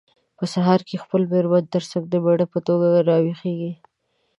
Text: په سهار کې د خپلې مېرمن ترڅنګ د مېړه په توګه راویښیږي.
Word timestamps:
په 0.37 0.43
سهار 0.53 0.79
کې 0.87 0.95
د 0.97 1.01
خپلې 1.03 1.25
مېرمن 1.31 1.63
ترڅنګ 1.73 2.03
د 2.09 2.13
مېړه 2.23 2.45
په 2.53 2.59
توګه 2.67 2.87
راویښیږي. 3.09 3.71